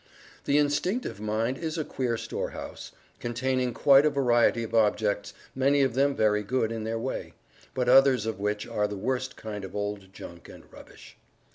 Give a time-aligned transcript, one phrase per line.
[0.45, 5.93] The Instinctive Mind is a queer storehouse, containing quite a variety of objects, many of
[5.93, 7.33] them very good in their way,
[7.75, 11.17] but others of which are the worst kind of old junk and rubbish.